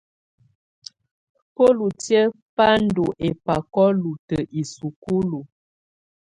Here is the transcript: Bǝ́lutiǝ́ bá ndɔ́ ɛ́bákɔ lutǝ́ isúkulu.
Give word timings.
Bǝ́lutiǝ́ 1.53 2.33
bá 2.55 2.67
ndɔ́ 2.85 3.09
ɛ́bákɔ 3.27 3.83
lutǝ́ 4.01 4.41
isúkulu. 4.59 5.39